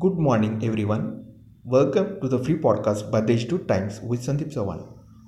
Good 0.00 0.16
morning, 0.16 0.60
everyone. 0.62 1.24
Welcome 1.64 2.20
to 2.20 2.28
the 2.28 2.38
free 2.38 2.54
podcast 2.56 3.10
by 3.10 3.20
Deshdoot 3.20 3.66
Times 3.66 4.00
with 4.00 4.20
Sandeep 4.24 4.52
Sawan. 4.54 4.82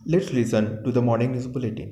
Let's 0.06 0.32
listen 0.32 0.84
to 0.84 0.92
the 0.92 1.02
morning 1.02 1.32
news 1.32 1.48
bulletin. 1.48 1.88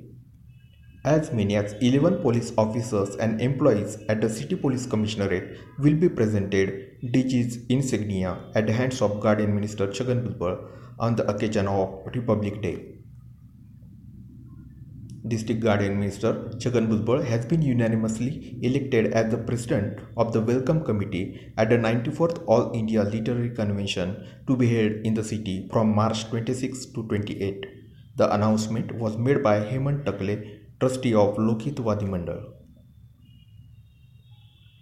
As 1.04 1.32
many 1.32 1.56
as 1.56 1.72
11 1.80 2.20
police 2.22 2.52
officers 2.56 3.16
and 3.16 3.40
employees 3.40 3.98
at 4.08 4.20
the 4.20 4.30
City 4.30 4.54
Police 4.54 4.86
Commissionerate 4.86 5.58
will 5.80 5.94
be 5.94 6.08
presented 6.08 7.00
DG's 7.16 7.58
insignia 7.68 8.36
at 8.54 8.68
the 8.68 8.72
hands 8.72 9.02
of 9.02 9.18
Guardian 9.18 9.56
Minister 9.56 9.88
Chhagan 9.88 10.22
Bhujbal 10.24 10.64
on 11.00 11.16
the 11.16 11.28
occasion 11.28 11.66
of 11.66 12.06
Republic 12.14 12.62
Day. 12.62 12.97
District 15.26 15.60
Guardian 15.60 15.98
Minister 15.98 16.32
Chhagan 16.58 16.86
Bhujbal 16.86 17.24
has 17.24 17.44
been 17.44 17.60
unanimously 17.60 18.56
elected 18.62 19.12
as 19.12 19.32
the 19.32 19.38
President 19.38 19.98
of 20.16 20.32
the 20.32 20.40
Welcome 20.40 20.84
Committee 20.84 21.52
at 21.56 21.70
the 21.70 21.76
94th 21.76 22.44
All 22.46 22.70
India 22.72 23.02
Literary 23.02 23.50
Convention 23.50 24.24
to 24.46 24.56
be 24.56 24.68
held 24.68 24.92
in 25.04 25.14
the 25.14 25.24
city 25.24 25.68
from 25.72 25.92
March 25.92 26.28
26 26.30 26.86
to 26.86 27.02
28. 27.08 27.66
The 28.14 28.32
announcement 28.32 28.94
was 28.94 29.16
made 29.16 29.42
by 29.42 29.58
Hemant 29.58 30.04
Takle, 30.04 30.38
trustee 30.78 31.14
of 31.14 31.36
Lokhitvadi 31.36 32.08
Mandal. 32.08 32.52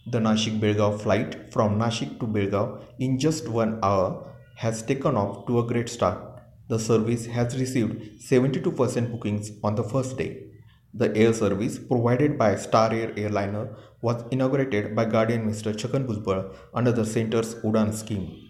The 0.06 0.18
Nashik 0.18 0.60
Belgaum 0.60 1.00
flight 1.00 1.50
from 1.50 1.78
Nashik 1.78 2.20
to 2.20 2.26
Belgaum 2.26 2.82
in 2.98 3.18
just 3.18 3.48
one 3.48 3.78
hour 3.82 4.34
has 4.56 4.82
taken 4.82 5.16
off 5.16 5.46
to 5.46 5.60
a 5.60 5.66
great 5.66 5.88
start. 5.88 6.35
The 6.68 6.80
service 6.80 7.26
has 7.26 7.56
received 7.56 8.20
72% 8.20 9.12
bookings 9.12 9.52
on 9.62 9.76
the 9.76 9.84
first 9.84 10.18
day. 10.18 10.46
The 10.92 11.16
air 11.16 11.32
service 11.32 11.78
provided 11.78 12.36
by 12.36 12.56
Star 12.56 12.92
Air 12.92 13.12
airliner 13.16 13.76
was 14.02 14.24
inaugurated 14.32 14.96
by 14.96 15.04
Guardian 15.04 15.42
Minister 15.42 15.72
Chhagan 15.72 16.06
Bhujbal 16.08 16.52
under 16.74 16.90
the 16.90 17.04
center's 17.04 17.54
Udan 17.56 17.94
scheme. 17.94 18.48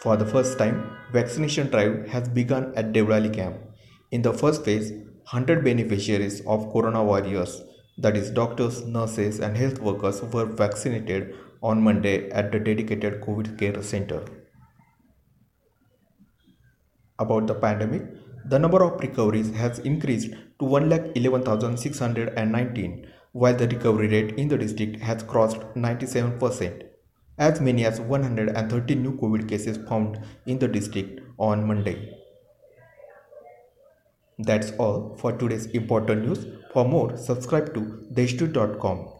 For 0.00 0.16
the 0.16 0.26
first 0.26 0.58
time, 0.58 0.96
vaccination 1.12 1.70
drive 1.70 2.08
has 2.08 2.28
begun 2.28 2.72
at 2.76 2.92
Devrali 2.92 3.34
camp. 3.34 3.56
In 4.12 4.22
the 4.22 4.32
first 4.32 4.64
phase, 4.64 4.92
100 4.92 5.64
beneficiaries 5.64 6.40
of 6.46 6.72
Corona 6.72 7.02
warriors, 7.02 7.62
that 7.98 8.16
is 8.16 8.30
doctors, 8.30 8.84
nurses 8.84 9.40
and 9.40 9.56
health 9.56 9.80
workers 9.80 10.22
were 10.22 10.46
vaccinated 10.46 11.34
on 11.62 11.82
Monday 11.82 12.30
at 12.30 12.52
the 12.52 12.60
dedicated 12.60 13.20
COVID 13.22 13.58
care 13.58 13.82
center 13.82 14.22
about 17.20 17.46
the 17.46 17.54
pandemic, 17.54 18.02
the 18.46 18.58
number 18.58 18.82
of 18.82 18.98
recoveries 19.00 19.54
has 19.54 19.78
increased 19.80 20.30
to 20.30 20.64
1,11,619, 20.64 23.06
while 23.32 23.54
the 23.54 23.68
recovery 23.68 24.08
rate 24.08 24.32
in 24.36 24.48
the 24.48 24.58
district 24.58 24.98
has 25.00 25.22
crossed 25.22 25.60
97%. 25.74 26.82
As 27.38 27.60
many 27.60 27.84
as 27.84 28.00
130 28.00 28.94
new 28.96 29.16
COVID 29.16 29.48
cases 29.48 29.78
found 29.88 30.18
in 30.46 30.58
the 30.58 30.66
district 30.68 31.20
on 31.38 31.66
Monday. 31.66 32.16
That's 34.38 34.72
all 34.72 35.16
for 35.18 35.32
today's 35.32 35.66
important 35.66 36.26
news. 36.26 36.46
For 36.72 36.84
more, 36.84 37.16
subscribe 37.16 37.72
to 37.74 37.80
deshdoot.com. 38.12 39.19